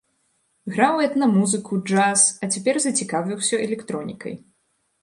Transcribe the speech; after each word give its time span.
Граў 0.77 1.01
этна-музыку, 1.07 1.79
джаз, 1.91 2.25
а 2.43 2.51
цяпер 2.53 2.75
зацікавіўся 2.87 3.63
электронікай. 3.69 4.33